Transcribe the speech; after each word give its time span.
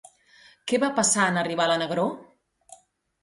Què 0.71 0.77
va 0.83 0.89
passar 0.99 1.27
en 1.33 1.37
arribar 1.41 1.67
la 1.71 1.75
negror? 1.83 2.09